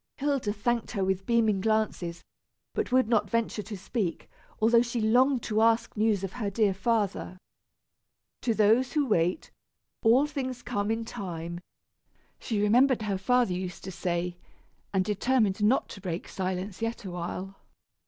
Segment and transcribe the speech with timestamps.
[0.17, 2.23] Hilda thanked her with beaming glances,
[2.73, 6.73] but would not venture to speak, although she longed to ask news of her dear
[6.73, 7.37] father.
[8.41, 9.51] "To those who wait,
[10.01, 11.59] all things come in time,"
[12.39, 14.37] she remembered her father used to say,
[14.91, 17.57] and determined not to break silence yet a while.